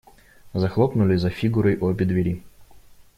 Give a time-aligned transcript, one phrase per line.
[0.55, 2.43] Захлопнули за Фигурой обе двери.